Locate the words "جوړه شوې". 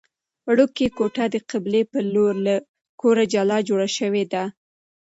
3.67-4.23